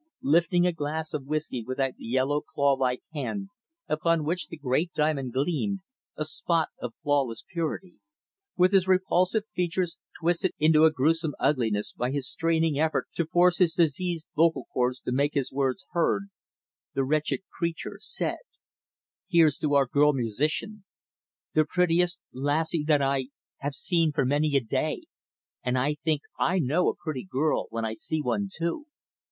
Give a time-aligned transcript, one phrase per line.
[0.23, 3.49] Lifting a glass of whisky with that yellow, claw like hand
[3.87, 5.81] upon which the great diamond gleamed
[6.17, 7.97] a spot of flawless purity;
[8.57, 13.59] with his repulsive features twisted into a grewsome ugliness by his straining effort to force
[13.59, 16.29] his diseased vocal chords to make his words heard;
[16.95, 18.39] the wretched creature said:
[19.29, 20.83] "Here's to our girl musician.
[21.53, 23.27] The prettiest lassie that I
[23.59, 25.03] have seen for many a day
[25.61, 28.87] and I think I know a pretty girl when I see one too.